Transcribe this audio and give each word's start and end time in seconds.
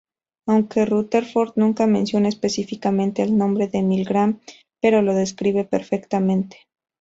Aunque 0.47 0.87
Rutherford 0.87 1.53
nunca 1.57 1.85
menciona 1.85 2.27
específicamente 2.29 3.21
el 3.21 3.37
nombre 3.37 3.67
de 3.67 3.83
Milgram, 3.83 4.39
pero 4.81 5.03
lo 5.03 5.13
describe 5.13 5.63
perfectamente. 5.63 6.57